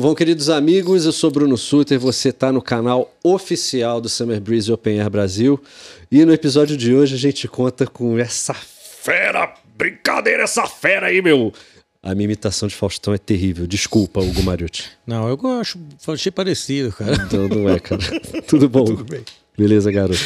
[0.00, 1.04] Como vão, queridos amigos?
[1.04, 5.62] Eu sou Bruno Suter, você está no canal oficial do Summer Breeze Open Air Brasil.
[6.10, 11.20] E no episódio de hoje a gente conta com essa fera, brincadeira, essa fera aí,
[11.20, 11.52] meu.
[12.02, 13.66] A minha imitação de Faustão é terrível.
[13.66, 14.84] Desculpa, Hugo Mariucci.
[15.06, 17.12] Não, eu acho, achei parecido, cara.
[17.26, 18.00] Então não é, cara.
[18.48, 18.86] Tudo bom?
[18.86, 19.22] Tudo bem.
[19.54, 20.18] Beleza, garoto.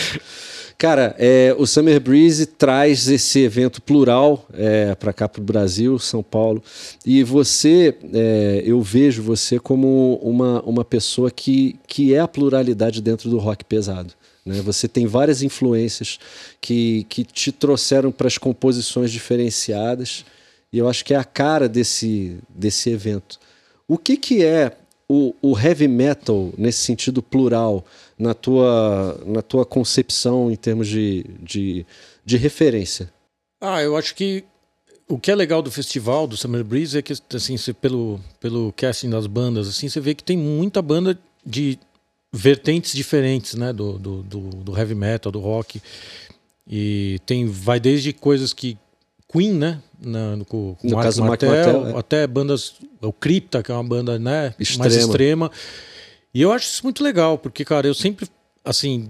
[0.76, 5.98] Cara, é, o Summer Breeze traz esse evento plural é, para cá para o Brasil,
[5.98, 6.62] São Paulo.
[7.06, 13.00] E você, é, eu vejo você como uma, uma pessoa que, que é a pluralidade
[13.00, 14.12] dentro do rock pesado.
[14.44, 14.60] Né?
[14.62, 16.18] Você tem várias influências
[16.60, 20.24] que, que te trouxeram para as composições diferenciadas.
[20.72, 23.38] E eu acho que é a cara desse, desse evento.
[23.86, 24.72] O que, que é
[25.08, 27.84] o, o heavy metal nesse sentido plural?
[28.18, 31.86] na tua, na tua concepção em termos de, de,
[32.24, 33.12] de referência?
[33.60, 34.44] Ah, eu acho que
[35.08, 39.10] o que é legal do festival do Summer Breeze é que assim, pelo pelo casting
[39.10, 41.78] das bandas, assim, você vê que tem muita banda de
[42.32, 45.80] vertentes diferentes, né, do, do, do, do heavy metal, do rock.
[46.66, 48.78] E tem vai desde coisas que
[49.34, 51.98] Queen, né, na, no, com no Mark caso do Martel, Mark Martel, é.
[51.98, 54.84] até bandas o Crypta, que é uma banda, né, Extrema.
[54.84, 55.50] mais extrema.
[56.32, 58.28] E eu acho isso muito legal, porque, cara, eu sempre,
[58.64, 59.08] assim,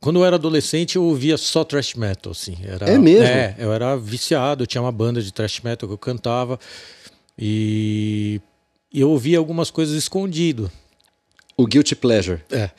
[0.00, 2.56] quando eu era adolescente, eu ouvia só thrash metal, assim.
[2.64, 3.26] Era, É mesmo?
[3.26, 6.58] É, eu era viciado, eu tinha uma banda de thrash metal que eu cantava.
[7.38, 8.40] E
[8.96, 10.72] e eu ouvia algumas coisas escondido.
[11.54, 12.40] O Guilty Pleasure.
[12.50, 12.70] É.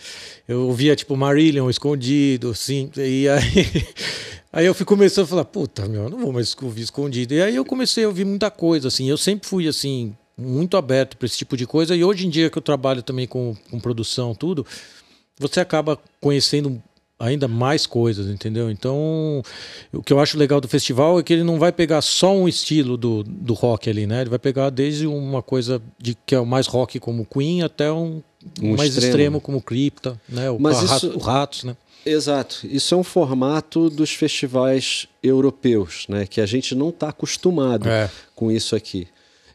[0.47, 2.89] Eu ouvia, tipo, Marillion escondido, assim.
[2.97, 3.87] E aí.
[4.51, 7.33] Aí eu fui começando a falar, puta, meu, eu não vou mais ouvir escondido.
[7.33, 9.09] E aí eu comecei a ouvir muita coisa, assim.
[9.09, 11.95] Eu sempre fui, assim, muito aberto para esse tipo de coisa.
[11.95, 14.65] E hoje em dia que eu trabalho também com, com produção, tudo,
[15.37, 16.81] você acaba conhecendo
[17.19, 18.69] ainda mais coisas, entendeu?
[18.69, 19.41] Então,
[19.91, 22.47] o que eu acho legal do festival é que ele não vai pegar só um
[22.47, 24.21] estilo do, do rock ali, né?
[24.21, 27.91] Ele vai pegar desde uma coisa de que é o mais rock como Queen até
[27.91, 28.21] um,
[28.61, 29.07] Um mais extremo.
[29.07, 29.41] extremo.
[29.41, 30.49] como Crypta, né?
[30.51, 31.75] O, Mas Ra- isso- o Ratos, né?
[32.09, 32.61] Exato.
[32.63, 36.25] Isso é um formato dos festivais europeus, né?
[36.25, 38.09] Que a gente não está acostumado É.
[38.35, 39.07] com isso aqui.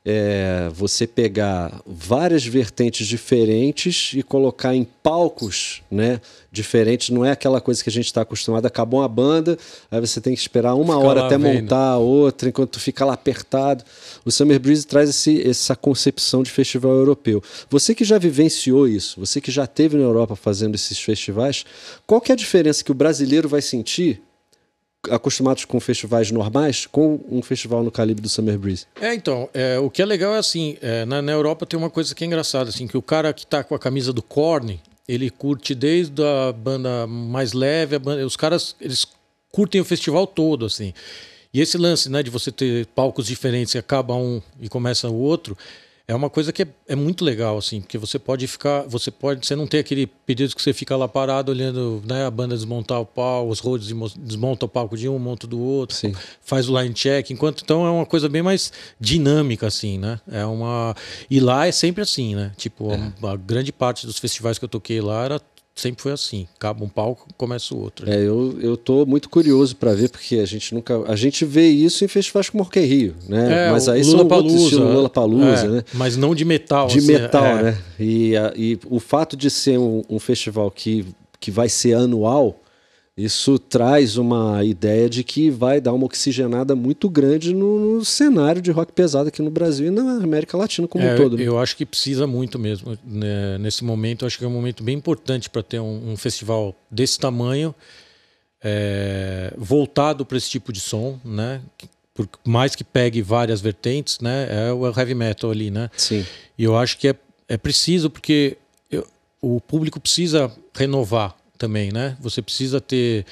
[0.05, 6.21] É você pegar várias vertentes diferentes e colocar em palcos né,
[6.51, 7.11] diferentes.
[7.11, 8.67] Não é aquela coisa que a gente está acostumado.
[8.67, 9.57] Acabou uma banda,
[9.93, 11.63] aí você tem que esperar uma Fica hora até vendo.
[11.63, 13.85] montar a outra, enquanto tu fica lá apertado.
[14.25, 17.41] O Summer Breeze traz esse- essa concepção de festival europeu.
[17.71, 21.65] Você que já vivenciou isso, você que já teve na Europa fazendo esses festivais,
[22.09, 24.21] qual que é a diferença que o brasileiro vai sentir,
[25.11, 28.87] acostumados com festivais normais, com um festival no calibre do Summer Breeze?
[29.01, 31.91] É, então, é, o que é legal é assim, é, na, na Europa tem uma
[31.91, 34.81] coisa que é engraçada, assim, que o cara que tá com a camisa do Korn,
[35.09, 39.05] ele curte desde a banda mais leve, banda- os caras, eles
[39.51, 40.95] curtem o festival todo, assim.
[41.53, 45.15] E esse lance, né, de você ter palcos diferentes e acaba um e começa o
[45.19, 45.59] outro,
[46.13, 49.47] é uma coisa que é, é muito legal, assim, porque você pode ficar, você pode,
[49.47, 53.01] você não tem aquele período que você fica lá parado olhando, né, a banda desmontar
[53.01, 56.15] o palco, os roads desmo- desmontam o palco de um, monta do outro, Sim.
[56.43, 60.21] faz o line check, enquanto então é uma coisa bem mais dinâmica assim, né?
[60.31, 60.95] É uma
[61.31, 62.53] e lá é sempre assim, né?
[62.57, 65.41] Tipo, a, a grande parte dos festivais que eu toquei lá era
[65.75, 68.09] sempre foi assim, acaba um palco, começa o outro.
[68.11, 71.03] É, eu, eu tô muito curioso para ver, porque a gente nunca.
[71.11, 73.69] A gente vê isso em festivais como Rock Rio, né?
[73.69, 75.85] É, Mas aí são outros estilo Lollapalooza, Lollapalooza, é, né?
[75.95, 77.63] Mas não de metal, De assim, metal, é.
[77.63, 77.79] né?
[77.99, 81.07] E, a- e o fato de ser um, um festival que,
[81.41, 82.61] que vai ser anual,
[83.17, 88.63] isso traz uma ideia de que vai dar uma oxigenada muito grande no, no cenário
[88.63, 91.37] de rock pesado aqui no Brasil e na América Latina como É, um todo.
[91.37, 91.43] né?
[91.47, 92.97] Eu acho que precisa muito mesmo.
[93.05, 93.59] né?
[93.59, 97.19] Nesse momento, acho que é um momento bem importante para ter um, um festival desse
[97.19, 97.75] tamanho,
[98.65, 101.61] é, voltado para esse tipo de som, né?
[102.15, 104.69] Por mais que pegue várias vertentes, né?
[104.69, 105.91] É o heavy metal ali, né?
[105.97, 106.25] Sim.
[106.59, 107.15] E eu acho que é,
[107.49, 108.57] é preciso, porque
[108.91, 109.07] eu-
[109.41, 112.17] o público precisa renovar também, né?
[112.21, 113.25] Você precisa ter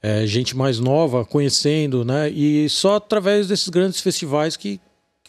[0.00, 2.30] é, gente mais nova conhecendo, né?
[2.30, 4.80] E só através desses grandes festivais que,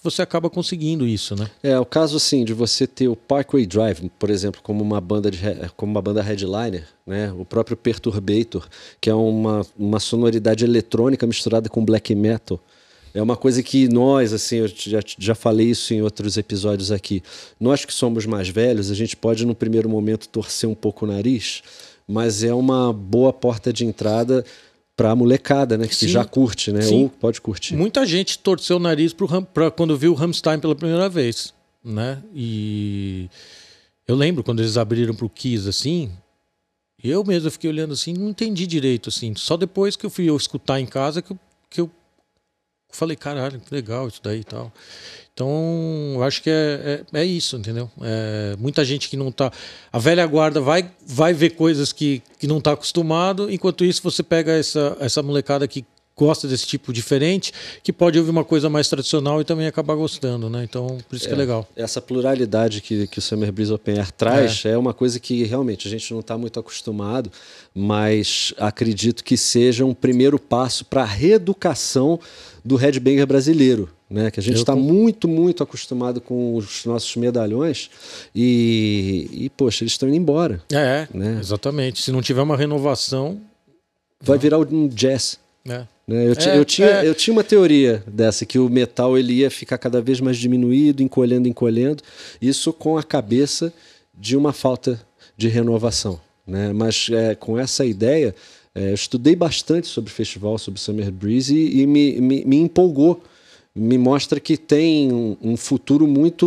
[0.03, 1.49] você acaba conseguindo isso, né?
[1.63, 5.31] É, o caso assim de você ter o Parkway Drive, por exemplo, como uma banda
[5.31, 5.39] de
[5.77, 7.31] como uma banda headliner, né?
[7.31, 8.67] O próprio Perturbator,
[8.99, 12.59] que é uma, uma sonoridade eletrônica misturada com black metal.
[13.13, 17.21] É uma coisa que nós, assim, eu já, já falei isso em outros episódios aqui.
[17.59, 21.07] Nós que somos mais velhos, a gente pode no primeiro momento torcer um pouco o
[21.07, 21.61] nariz,
[22.07, 24.43] mas é uma boa porta de entrada
[24.95, 25.87] para a molecada, né?
[25.87, 26.07] Que Sim.
[26.07, 26.81] já curte, né?
[26.81, 27.03] Sim.
[27.03, 27.75] Ou pode curtir.
[27.75, 29.13] Muita gente torceu o nariz
[29.53, 32.21] pra quando viu o Rammstein pela primeira vez, né?
[32.33, 33.29] E
[34.07, 36.11] eu lembro quando eles abriram pro Kiss, assim,
[37.03, 39.33] eu mesmo fiquei olhando assim, não entendi direito, assim.
[39.35, 41.39] Só depois que eu fui escutar em casa que eu,
[41.69, 41.91] que eu
[42.97, 44.71] falei, caralho, que legal isso daí e tal.
[45.33, 47.89] Então, eu acho que é, é, é isso, entendeu?
[48.01, 49.51] É, muita gente que não tá.
[49.91, 54.21] A velha guarda vai, vai ver coisas que, que não tá acostumado, enquanto isso você
[54.21, 55.83] pega essa, essa molecada que
[56.15, 57.51] gosta desse tipo diferente,
[57.81, 60.63] que pode ouvir uma coisa mais tradicional e também acabar gostando, né?
[60.63, 61.67] Então, por isso é, que é legal.
[61.75, 65.43] Essa pluralidade que, que o Summer Breeze Open Air traz é, é uma coisa que
[65.43, 67.31] realmente a gente não está muito acostumado,
[67.73, 72.19] mas acredito que seja um primeiro passo para a reeducação
[72.63, 73.89] do headbanger brasileiro.
[74.09, 77.89] Né, que a gente está muito, muito acostumado com os nossos medalhões
[78.35, 80.61] e, e poxa, eles estão indo embora.
[80.71, 81.39] É, né?
[81.39, 81.99] exatamente.
[81.99, 83.41] Se não tiver uma renovação.
[84.21, 84.41] Vai não.
[84.41, 85.39] virar um jazz.
[85.67, 85.87] É.
[86.07, 86.27] Né?
[86.27, 87.07] Eu, é, eu, tinha, é.
[87.07, 91.01] eu tinha uma teoria dessa, que o metal ele ia ficar cada vez mais diminuído,
[91.01, 92.03] encolhendo, encolhendo.
[92.41, 93.73] Isso com a cabeça
[94.13, 95.01] de uma falta
[95.37, 96.19] de renovação.
[96.45, 96.73] Né?
[96.73, 98.35] Mas é, com essa ideia,
[98.75, 102.57] é, eu estudei bastante sobre o festival, sobre Summer Breeze e, e me, me, me,
[102.57, 103.21] empolgou.
[103.75, 106.45] Me mostra que tem um, um, futuro muito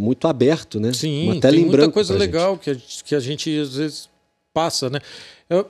[0.00, 0.92] muito aberto, né?
[0.92, 4.08] Sim, uma tela tem muita coisa legal que a, que a gente às vezes
[4.52, 4.98] passa, né?
[5.48, 5.64] Eu,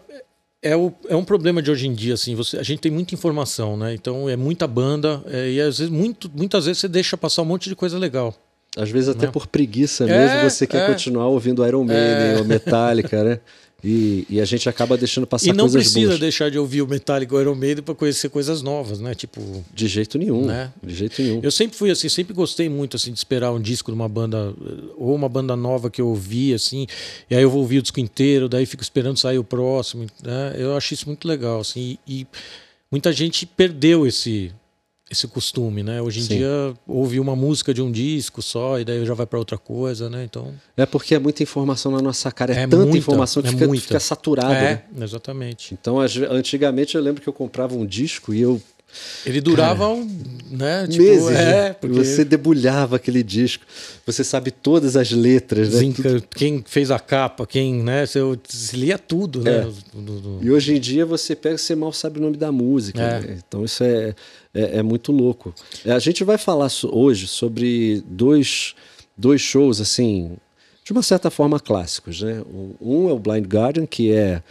[0.64, 3.14] é, o, é um problema de hoje em dia, assim, você, a gente tem muita
[3.14, 3.92] informação, né?
[3.92, 7.44] Então é muita banda, é, e às vezes, muito, muitas vezes você deixa passar um
[7.44, 8.34] monte de coisa legal.
[8.74, 9.32] Às vezes até né?
[9.32, 10.86] por preguiça mesmo, é, você quer é.
[10.92, 12.38] continuar ouvindo Iron Maiden é.
[12.38, 13.40] ou Metallica, né?
[13.84, 15.72] E, e, a gente acaba deixando passar coisas boas.
[15.72, 16.20] E não precisa boas.
[16.20, 19.14] deixar de ouvir o Metallica ou Iron Maiden para conhecer coisas novas, né?
[19.14, 20.72] Tipo, de jeito nenhum, né?
[20.82, 21.40] De jeito nenhum.
[21.42, 24.54] Eu sempre fui assim, sempre gostei muito assim de esperar um disco de uma banda
[24.96, 26.86] ou uma banda nova que eu ouvi assim,
[27.28, 30.54] e aí eu vou ouvir o disco inteiro, daí fico esperando sair o próximo, né?
[30.56, 32.26] Eu acho isso muito legal assim, e, e
[32.90, 34.50] muita gente perdeu esse
[35.14, 36.02] esse costume, né?
[36.02, 36.36] Hoje em Sim.
[36.38, 40.10] dia ouvir uma música de um disco só e daí já vai para outra coisa,
[40.10, 40.24] né?
[40.24, 43.48] Então é porque é muita informação na nossa cara, é, é tanta muita, informação que
[43.48, 44.54] é fica, fica saturada.
[44.54, 45.04] É, né?
[45.04, 45.72] exatamente.
[45.72, 45.98] Então
[46.30, 48.60] antigamente eu lembro que eu comprava um disco e eu
[49.26, 50.08] ele durava um,
[50.50, 50.86] né?
[50.86, 51.30] Tipo, meses.
[51.30, 51.96] É, porque...
[51.96, 53.64] Você debulhava aquele disco,
[54.06, 55.80] você sabe todas as letras, né?
[55.80, 55.94] Sim,
[56.34, 58.06] quem fez a capa, quem, né?
[58.06, 59.66] Você, você lia tudo, né?
[59.68, 59.98] É.
[59.98, 60.38] Do, do...
[60.42, 63.00] E hoje em dia você pega, você mal sabe o nome da música.
[63.00, 63.20] É.
[63.20, 63.38] Né?
[63.46, 64.14] Então isso é,
[64.54, 65.52] é, é, muito louco.
[65.84, 68.74] A gente vai falar hoje sobre dois,
[69.16, 70.36] dois shows assim,
[70.84, 72.42] de uma certa forma clássicos, né?
[72.80, 74.42] Um é o Blind Guardian, que é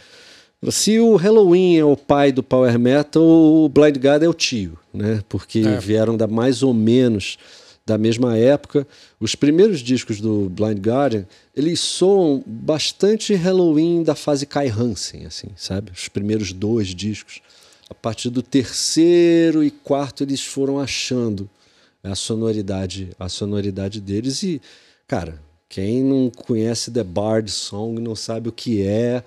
[0.70, 4.78] se o Halloween é o pai do power metal, o Blind Guardian é o tio,
[4.92, 5.22] né?
[5.28, 5.78] Porque é.
[5.78, 7.38] vieram da mais ou menos
[7.86, 8.86] da mesma época.
[9.20, 15.48] Os primeiros discos do Blind Guardian, eles soam bastante Halloween da fase Kai Hansen, assim,
[15.56, 15.92] sabe?
[15.92, 17.40] Os primeiros dois discos.
[17.88, 21.48] A partir do terceiro e quarto eles foram achando
[22.02, 24.60] a sonoridade, a sonoridade deles e,
[25.06, 29.22] cara, quem não conhece The Bard Song não sabe o que é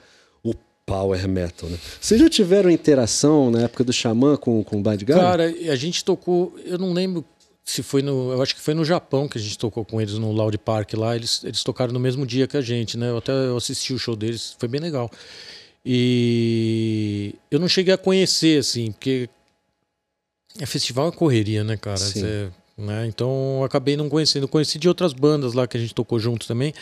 [0.88, 1.78] power metal, né?
[2.00, 5.06] Vocês já tiveram interação na época do Xamã com, com o Guy?
[5.06, 7.26] Cara, a gente tocou, eu não lembro
[7.66, 10.14] se foi no, eu acho que foi no Japão que a gente tocou com eles
[10.14, 13.10] no Loud Park lá, eles, eles tocaram no mesmo dia que a gente, né?
[13.10, 15.12] Eu até assisti o show deles, foi bem legal.
[15.90, 19.30] E eu não cheguei a conhecer assim, porque
[20.60, 21.96] é festival é correria, né, cara?
[21.96, 22.52] Sim.
[22.78, 23.08] né?
[23.08, 26.46] Então eu acabei não conhecendo, conheci de outras bandas lá que a gente tocou junto
[26.46, 26.74] também.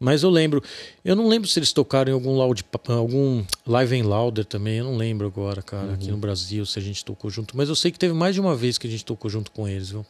[0.00, 0.62] Mas eu lembro,
[1.04, 4.84] eu não lembro se eles tocaram em algum, loud, algum Live em Louder também, eu
[4.84, 5.94] não lembro agora, cara, uhum.
[5.94, 7.54] aqui no Brasil, se a gente tocou junto.
[7.54, 9.68] Mas eu sei que teve mais de uma vez que a gente tocou junto com
[9.68, 10.06] eles, viu?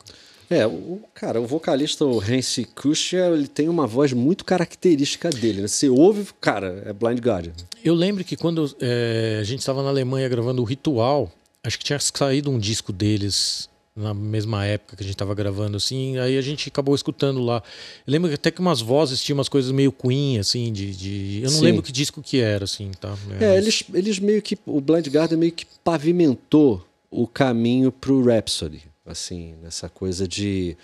[0.50, 5.60] É, o cara, o vocalista, o Hansi Kuschia, ele tem uma voz muito característica dele,
[5.60, 5.68] né?
[5.68, 7.52] Você ouve, cara, é Blind Guardian.
[7.84, 11.30] Eu lembro que quando é, a gente estava na Alemanha gravando o Ritual,
[11.62, 15.76] acho que tinha saído um disco deles na mesma época que a gente estava gravando,
[15.76, 17.62] assim, aí a gente acabou escutando lá.
[18.06, 20.94] Eu lembro até que umas vozes tinham umas coisas meio Queen, assim, de.
[20.94, 21.40] de...
[21.42, 21.64] Eu não Sim.
[21.64, 23.14] lembro que disco que era, assim, tá?
[23.40, 23.58] É, é mas...
[23.58, 24.56] eles, eles meio que.
[24.64, 30.76] O Blind Garden meio que pavimentou o caminho pro Rhapsody, assim, nessa coisa de.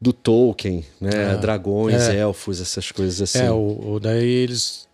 [0.00, 1.34] Do Tolkien, né?
[1.34, 2.16] É, Dragões, é.
[2.16, 3.46] elfos, essas coisas assim.
[3.46, 4.88] É, o, o daí eles.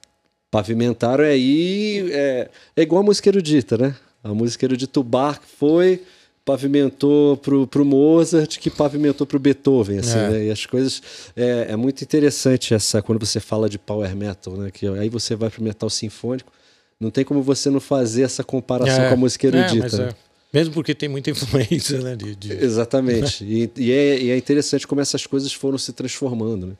[0.50, 2.10] Pavimentaram aí.
[2.12, 3.94] É, é igual a música erudita, né?
[4.22, 6.02] A música erudita, o Bach foi
[6.48, 10.30] pavimentou pro, pro Mozart, que pavimentou pro Beethoven, assim, é.
[10.30, 10.44] né?
[10.46, 11.02] E as coisas...
[11.37, 14.70] É, é, muito interessante essa, quando você fala de power metal, né?
[14.70, 16.50] Que aí você vai pro metal sinfônico,
[16.98, 19.08] não tem como você não fazer essa comparação é.
[19.08, 20.06] com a música é, erudita.
[20.06, 20.14] Né?
[20.52, 22.16] Mesmo porque tem muita influência, né?
[22.16, 22.52] De, de...
[22.52, 23.44] Exatamente.
[23.44, 26.74] e, e, é, e, é, interessante como essas coisas foram se transformando, né?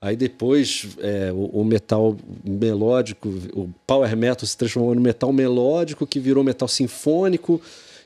[0.00, 2.14] Aí depois é, o, o, metal
[2.44, 7.58] melódico, o power metal se transformou no metal melódico, que virou metal sinfônico,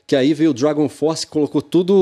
[0.09, 1.93] que aí veio o Dragon Force, colocou tudo,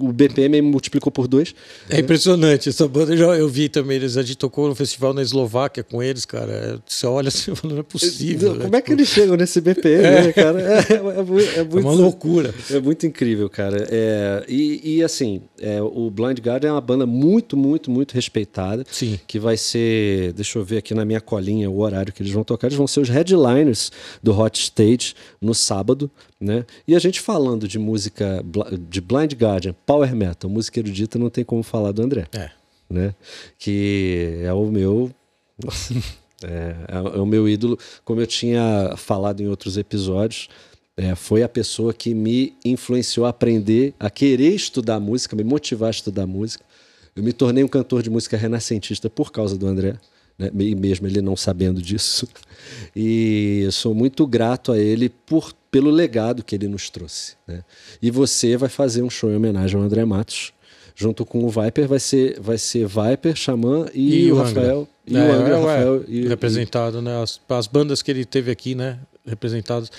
[0.00, 1.52] o BPM e multiplicou por dois.
[1.90, 2.68] É impressionante.
[2.68, 3.96] Essa banda eu, já, eu vi também.
[3.96, 6.80] Eles, a gente tocou no festival na Eslováquia com eles, cara.
[6.86, 8.50] Você olha assim não é possível.
[8.54, 8.78] Como né?
[8.78, 10.22] é que eles chegam nesse BPM, é.
[10.22, 10.62] né, cara?
[10.62, 12.54] É, é, é, é, muito, uma loucura.
[12.70, 13.84] É muito incrível, cara.
[13.90, 18.84] É, e, e assim, é, o Blind Guardian é uma banda muito, muito, muito respeitada.
[18.92, 19.18] Sim.
[19.26, 22.44] Que vai ser, deixa eu ver aqui na minha colinha o horário que eles vão
[22.44, 22.68] tocar.
[22.68, 23.90] Eles vão ser os headliners
[24.22, 26.08] do Hot Stage no sábado,
[26.40, 26.64] né?
[26.86, 28.44] E a gente falando de música
[28.88, 32.26] de Blind Guardian, Power Metal, música erudita, não tem como falar do André.
[32.32, 32.50] É.
[32.88, 33.14] Né?
[33.58, 35.10] Que é o meu.
[36.42, 40.48] é, é, o meu ídolo, como eu tinha falado em outros episódios.
[40.98, 45.88] É, foi a pessoa que me influenciou a aprender, a querer estudar música, me motivar
[45.88, 46.64] a estudar música.
[47.14, 49.98] Eu me tornei um cantor de música renascentista por causa do André
[50.38, 50.50] né?
[50.52, 52.28] mesmo ele não sabendo disso.
[52.98, 57.34] E eu sou muito grato a ele por, pelo legado que ele nos trouxe.
[57.46, 57.62] Né?
[58.00, 60.54] E você vai fazer um show em homenagem ao André Matos.
[60.94, 64.88] Junto com o Viper, vai ser, vai ser Viper, Xamã e, e o Rafael.
[65.06, 66.04] E é, o Angra, é, Rafael.
[66.08, 67.22] E, representado, né?
[67.22, 68.98] As, as bandas que ele teve aqui, né?
[69.26, 69.92] Representadas.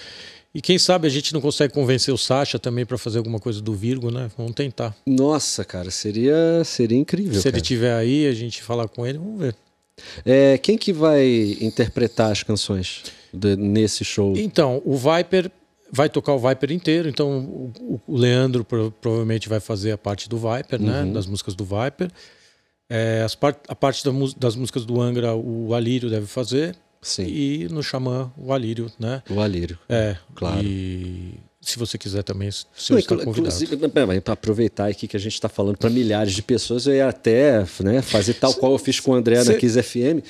[0.51, 3.61] E quem sabe a gente não consegue convencer o Sasha também para fazer alguma coisa
[3.61, 4.31] do Virgo, né?
[4.35, 4.95] Vamos tentar.
[5.05, 7.35] Nossa, cara, seria, seria incrível.
[7.35, 7.55] Se cara.
[7.55, 9.55] ele tiver aí, a gente falar com ele, vamos ver.
[10.25, 14.35] É, quem que vai interpretar as canções de, nesse show?
[14.35, 15.51] Então, o Viper
[15.91, 20.27] vai tocar o Viper inteiro, então o, o Leandro pro, provavelmente vai fazer a parte
[20.27, 20.99] do Viper, né?
[20.99, 21.05] uhum.
[21.07, 21.13] né?
[21.13, 22.11] Das músicas do Viper.
[22.89, 26.75] É, as part, a parte da, das músicas do Angra, o Alírio deve fazer.
[27.01, 27.25] Sim.
[27.25, 29.21] E no Xamã, o Alírio, né?
[29.29, 29.77] O Alírio.
[29.87, 30.61] É, claro.
[30.63, 34.21] E se você quiser também, se você está convidado.
[34.21, 37.65] Para aproveitar aqui que a gente está falando para milhares de pessoas, eu ia até
[37.81, 40.23] né, fazer tal qual eu fiz com o André na Kiss FM.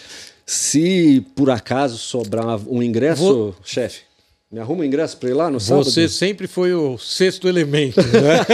[0.45, 3.55] Se por acaso sobrar um ingresso, Vou...
[3.63, 4.01] chefe,
[4.51, 5.85] me arruma um ingresso para ir lá no sábado?
[5.85, 8.45] Você sempre foi o sexto elemento, né?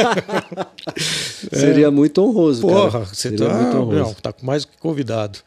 [1.54, 1.90] Seria é.
[1.92, 3.06] muito honroso, Porra, cara.
[3.06, 4.00] você Seria tá, muito honroso.
[4.00, 5.40] Não, tá mais que convidado.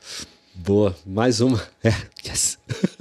[0.55, 1.61] Boa, mais uma.
[1.85, 1.93] É,
[2.27, 2.59] yes.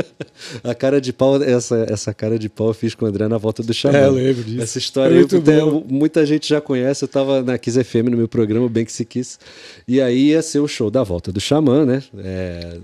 [0.62, 3.38] a cara de pau, essa, essa cara de pau eu fiz com o André na
[3.38, 3.98] volta do Xamã.
[3.98, 4.62] É, eu lembro disso.
[4.62, 7.04] Essa história eu, tem, muita gente já conhece.
[7.04, 9.40] Eu tava na Kiss FM no meu programa, Bem Que Se Quis.
[9.88, 12.04] E aí ia ser o show da volta do Xamã, né?
[12.18, 12.78] É,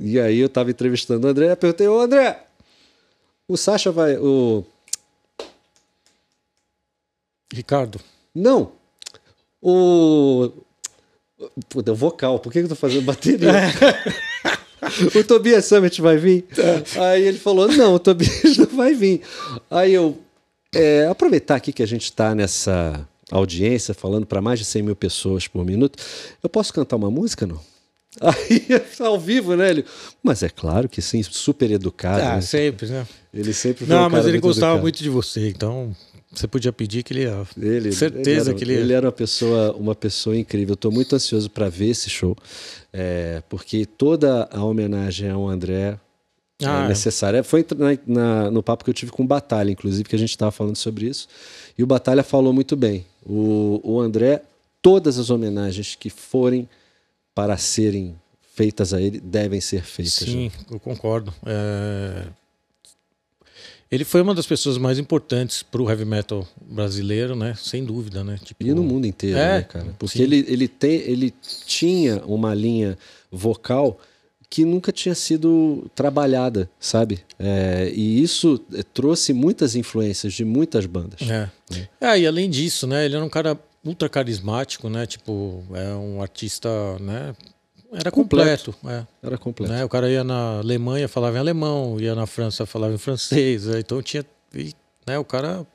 [0.00, 1.54] e aí eu tava entrevistando o André.
[1.56, 2.38] Perguntei, ô André,
[3.48, 4.16] o Sasha vai.
[4.16, 4.64] O...
[7.52, 8.00] Ricardo.
[8.34, 8.72] Não.
[9.60, 10.50] O
[11.68, 13.50] Pô, deu vocal, por que eu tô fazendo bateria?
[13.50, 15.18] É.
[15.18, 16.46] o Tobias Summit vai vir?
[16.56, 17.00] É.
[17.00, 19.22] Aí ele falou: não, o Tobias não vai vir.
[19.70, 20.18] Aí eu.
[20.74, 24.96] É, aproveitar aqui que a gente está nessa audiência, falando para mais de 100 mil
[24.96, 26.02] pessoas por minuto,
[26.42, 27.60] eu posso cantar uma música, não?
[28.20, 28.66] Aí,
[29.00, 29.70] ao vivo, né?
[29.70, 29.84] Ele,
[30.22, 32.22] mas é claro que sim, super educado.
[32.22, 32.40] Ah, né?
[32.40, 33.06] sempre, né?
[33.32, 34.82] Ele sempre foi Não, um mas ele muito gostava educado.
[34.82, 35.94] muito de você, então
[36.30, 37.46] você podia pedir que ele ia.
[37.56, 38.80] Ele, certeza ele era, que ele ia.
[38.80, 40.74] Ele era uma pessoa, uma pessoa incrível.
[40.74, 42.36] Estou muito ansioso para ver esse show,
[42.92, 45.98] é, porque toda a homenagem ao André
[46.60, 47.42] é ah, é necessária.
[47.42, 50.30] Foi na, na, no papo que eu tive com o Batalha, inclusive, que a gente
[50.30, 51.28] estava falando sobre isso.
[51.76, 53.04] E o Batalha falou muito bem.
[53.24, 54.42] O, o André,
[54.80, 56.68] todas as homenagens que forem
[57.34, 58.16] para serem
[58.54, 60.14] feitas a ele devem ser feitas.
[60.14, 61.32] Sim, eu concordo.
[61.46, 62.26] É
[63.92, 67.54] ele foi uma das pessoas mais importantes para o heavy metal brasileiro, né?
[67.54, 68.38] Sem dúvida, né?
[68.42, 68.64] Tipo...
[68.64, 69.94] E no mundo inteiro, é, né, cara?
[69.98, 71.34] Porque ele, ele, tem, ele
[71.66, 72.96] tinha uma linha
[73.30, 74.00] vocal
[74.48, 77.20] que nunca tinha sido trabalhada, sabe?
[77.38, 78.58] É, e isso
[78.94, 81.20] trouxe muitas influências de muitas bandas.
[81.28, 81.50] É.
[81.70, 81.88] é.
[82.00, 82.20] é.
[82.20, 83.04] e além disso, né?
[83.04, 85.06] Ele era um cara ultra carismático, né?
[85.06, 86.68] Tipo, é um artista,
[87.00, 87.34] né?
[87.92, 88.72] Era completo.
[88.72, 89.26] completo é.
[89.26, 89.72] Era completo.
[89.72, 89.84] Né?
[89.84, 93.66] O cara ia na Alemanha, falava em alemão, ia na França, falava em francês.
[93.66, 93.80] Né?
[93.80, 94.24] Então tinha.
[95.06, 95.18] Né?
[95.18, 95.66] O cara.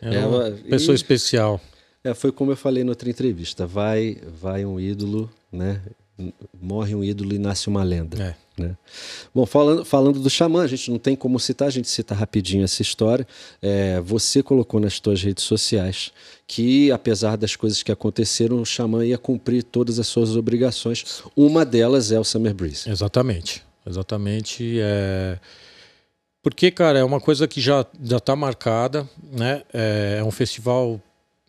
[0.00, 1.60] Era é, uma pessoa e, especial.
[2.04, 3.66] É, foi como eu falei na outra entrevista.
[3.66, 5.82] Vai, vai um ídolo, né?
[6.60, 8.22] Morre um ídolo e nasce uma lenda.
[8.22, 8.46] É.
[8.58, 8.74] Né?
[9.34, 12.64] Bom, falando, falando do Xamã, a gente não tem como citar, a gente cita rapidinho
[12.64, 13.26] essa história.
[13.60, 16.10] É, você colocou nas suas redes sociais
[16.46, 21.22] que, apesar das coisas que aconteceram, o Xamã ia cumprir todas as suas obrigações.
[21.36, 22.88] Uma delas é o Summer Breeze.
[22.88, 23.62] Exatamente.
[23.86, 24.78] Exatamente.
[24.80, 25.38] É...
[26.42, 29.62] Porque, cara, é uma coisa que já está marcada, né?
[29.72, 31.00] É, é um festival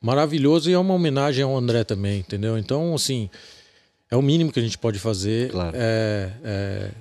[0.01, 2.57] maravilhoso e é uma homenagem ao André também, entendeu?
[2.57, 3.29] Então, assim
[4.09, 5.51] é o mínimo que a gente pode fazer.
[5.51, 5.75] Claro.
[5.75, 6.91] É, é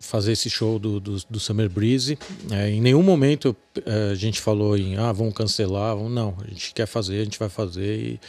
[0.00, 2.18] fazer esse show do, do, do Summer Breeze.
[2.50, 5.94] É, em nenhum momento é, a gente falou em ah, vamos cancelar.
[5.94, 6.10] Vamos...
[6.10, 8.20] Não, a gente quer fazer, a gente vai fazer e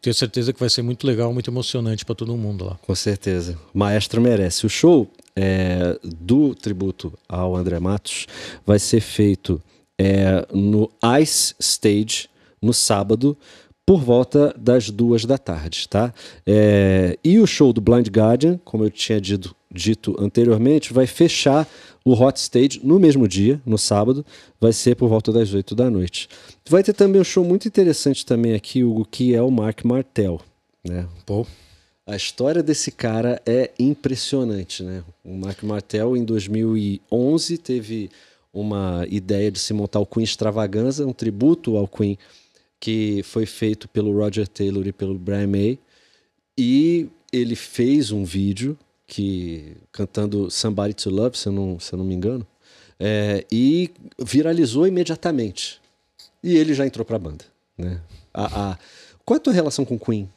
[0.00, 2.78] tenho certeza que vai ser muito legal, muito emocionante para todo mundo lá.
[2.82, 3.56] Com certeza.
[3.72, 4.66] O maestro merece.
[4.66, 8.26] O show é, do tributo ao André Matos
[8.66, 9.62] vai ser feito
[9.98, 12.28] é, no Ice Stage
[12.60, 13.36] no sábado
[13.92, 16.14] por volta das duas da tarde, tá?
[16.46, 21.68] É, e o show do Blind Guardian, como eu tinha dito, dito anteriormente, vai fechar
[22.02, 24.24] o Hot Stage no mesmo dia, no sábado,
[24.58, 26.26] vai ser por volta das 8 da noite.
[26.66, 30.40] Vai ter também um show muito interessante também aqui, Hugo, que é o Mark Martel,
[30.82, 31.06] né?
[31.26, 31.46] Pô.
[32.06, 35.04] A história desse cara é impressionante, né?
[35.22, 38.10] O Mark Martel, em 2011, teve
[38.54, 42.16] uma ideia de se montar o Queen Extravaganza, um tributo ao Queen,
[42.82, 45.78] que foi feito pelo Roger Taylor e pelo Brian May.
[46.58, 51.96] E ele fez um vídeo que cantando Somebody to Love, se eu não, se eu
[51.96, 52.44] não me engano,
[52.98, 55.80] é, e viralizou imediatamente.
[56.42, 57.44] E ele já entrou para a banda.
[57.78, 58.00] Né?
[58.34, 58.78] A, a...
[59.24, 60.28] Qual é a tua relação com Queen?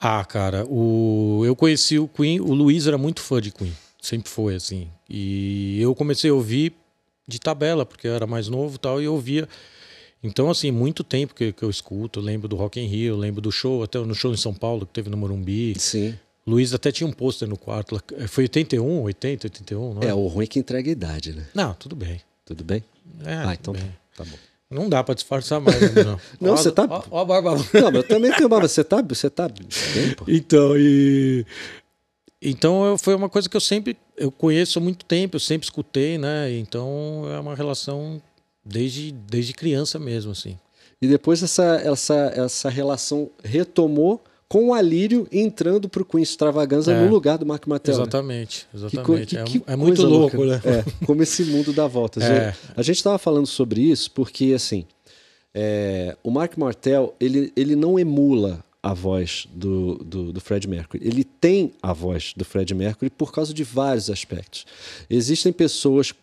[0.00, 1.42] Ah, cara, o...
[1.44, 4.88] eu conheci o Queen, o Luiz era muito fã de Queen, sempre foi assim.
[5.10, 6.72] E eu comecei a ouvir
[7.28, 9.46] de tabela, porque eu era mais novo tal, e eu ouvia.
[10.26, 13.40] Então, assim, muito tempo que, que eu escuto, eu lembro do Rock in Rio, lembro
[13.40, 15.74] do show, até no show em São Paulo, que teve no Morumbi.
[15.78, 16.18] Sim.
[16.46, 18.00] Luiz até tinha um pôster no quarto.
[18.28, 20.06] Foi 81, 80, 81, não é?
[20.06, 21.46] É, o ruim é que entrega a idade, né?
[21.54, 22.20] Não, tudo bem.
[22.44, 22.84] Tudo bem?
[23.24, 23.96] É, ah, então bem.
[24.16, 24.36] tá bom.
[24.70, 26.20] Não dá pra disfarçar mais, não.
[26.40, 26.86] não, ó, você tá.
[26.88, 27.50] Ó, ó a barba.
[27.72, 28.66] Não, mas eu também tenho barba.
[28.66, 29.66] Você tá, você tá bem.
[30.28, 31.46] Então, e.
[32.42, 33.96] Então eu, foi uma coisa que eu sempre.
[34.16, 36.52] Eu conheço há muito tempo, eu sempre escutei, né?
[36.58, 38.20] Então é uma relação
[38.66, 40.58] desde, desde criança mesmo, assim.
[41.00, 46.92] E depois essa, essa, essa relação retomou com o Alírio entrando para o Queen Extravaganza
[46.92, 47.04] É.
[47.04, 47.94] no lugar do Mark Mattel.
[47.96, 48.02] né?
[48.02, 49.36] Exatamente, Que, exatamente.
[49.38, 50.70] é, que- que é muito coisa louco, louca.
[50.70, 50.84] né?
[51.00, 52.22] É, como esse mundo dá voltas.
[52.24, 52.54] É.
[52.76, 54.84] A gente estava falando sobre isso porque, assim,
[55.54, 61.02] é, o Mark Martel, ele, ele não emula a voz do, do, do Fred Mercury.
[61.04, 64.64] Ele tem a voz do Fred Mercury por causa de vários aspectos.
[65.10, 66.14] Existem pessoas,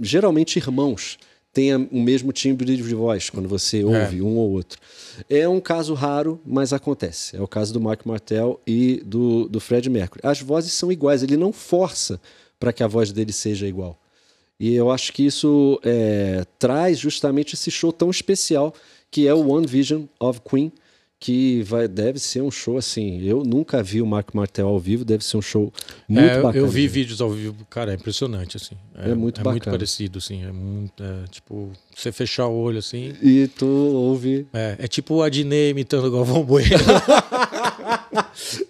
[0.00, 1.18] geralmente irmãos,
[1.54, 4.78] têm a- o mesmo timbre de voz quando você ouve um ou outro.
[5.30, 7.36] É um caso raro, mas acontece.
[7.36, 10.20] É o caso do Mark Martel e do, do Fred Mercury.
[10.22, 12.20] As vozes são iguais, ele não força
[12.58, 13.98] para que a voz dele seja igual.
[14.58, 18.74] E eu acho que isso é, traz justamente esse show tão especial
[19.10, 20.72] que é o One Vision of Queen,
[21.24, 23.22] que vai, deve ser um show assim.
[23.22, 25.72] Eu nunca vi o Mark Martel ao vivo, deve ser um show
[26.06, 26.58] muito É, bacana.
[26.62, 26.90] eu vi gente.
[26.90, 28.74] vídeos ao vivo, cara, é impressionante, assim.
[28.94, 29.74] É muito É muito bacana.
[29.78, 30.44] parecido, assim.
[30.44, 31.02] É muito.
[31.02, 33.14] é, tipo, você fechar o olho assim.
[33.22, 34.46] E tu ouve.
[34.52, 36.76] É, é tipo o Adnet imitando o Galvão Bueno.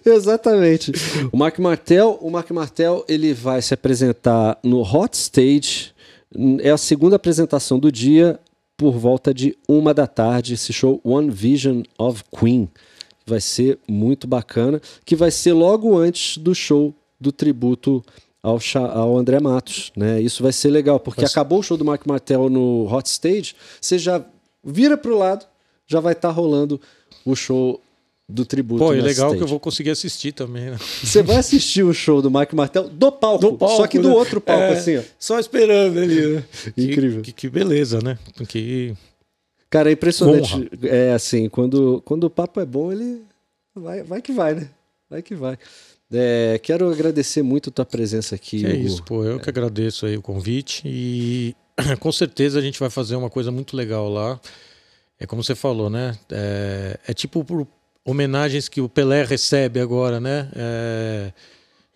[0.05, 0.91] Exatamente.
[1.31, 5.93] O Mark Martel, o Mark Martel, ele vai se apresentar no Hot Stage.
[6.61, 8.39] É a segunda apresentação do dia
[8.77, 10.53] por volta de uma da tarde.
[10.53, 12.69] Esse show One Vision of Queen
[13.25, 18.03] vai ser muito bacana, que vai ser logo antes do show do tributo
[18.43, 18.59] ao,
[18.93, 20.21] ao André Matos, né?
[20.21, 23.97] Isso vai ser legal, porque acabou o show do Mark Martel no Hot Stage, você
[23.97, 24.23] já
[24.63, 25.47] vira pro lado,
[25.87, 26.79] já vai estar rolando
[27.25, 27.81] o show
[28.27, 28.79] do tributo.
[28.83, 29.37] Pô, é legal stage.
[29.37, 30.77] que eu vou conseguir assistir também, né?
[31.03, 34.09] Você vai assistir o show do Mark Martel do palco, Do palco, só que do
[34.09, 34.15] né?
[34.15, 34.73] outro palco, É.
[34.77, 35.01] assim, ó.
[35.19, 36.43] Só esperando ali, né?
[36.75, 37.21] Incrível.
[37.21, 38.17] Que, que, beleza, né?
[38.47, 38.93] Que,
[39.69, 40.55] Cara, é impressionante.
[40.55, 40.67] Honra.
[40.83, 43.21] É assim, quando, quando o papo é bom, ele
[43.75, 44.69] vai, vai que vai, né?
[45.09, 45.57] Vai que vai.
[46.11, 48.59] É, quero agradecer muito a tua presença aqui.
[48.59, 49.23] que é isso, pô.
[49.23, 51.55] Eu que agradeço aí o convite e
[51.99, 54.39] com certeza a gente vai fazer uma coisa muito legal lá.
[55.19, 56.17] É como você falou, né?
[56.31, 57.45] É, é tipo
[58.05, 60.49] homenagens que o Pelé recebe agora, né?
[60.55, 61.33] É,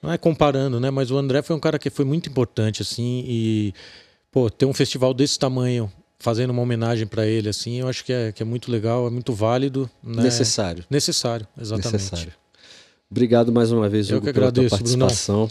[0.01, 0.89] não é comparando, né?
[0.89, 3.73] Mas o André foi um cara que foi muito importante, assim, e
[4.31, 8.11] pô, ter um festival desse tamanho fazendo uma homenagem para ele, assim, eu acho que
[8.11, 10.23] é, que é muito legal, é muito válido, né?
[10.23, 10.83] Necessário.
[10.89, 11.93] Necessário, exatamente.
[11.93, 12.33] Necessário.
[13.09, 15.07] Obrigado mais uma vez, Eu Hugo, que pela agradeço, Brunão.
[15.07, 15.49] participação.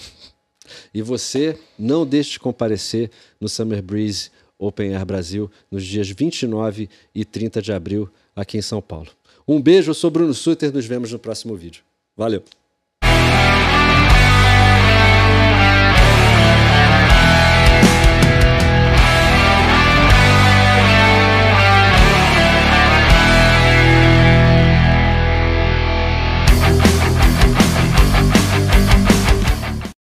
[0.92, 6.90] E você não deixe de comparecer no Summer Breeze Open Air Brasil nos dias 29
[7.14, 9.08] e 30 de abril aqui em São Paulo.
[9.48, 11.82] Um beijo, eu sou Bruno Suter, nos vemos no próximo vídeo.
[12.14, 12.44] Valeu!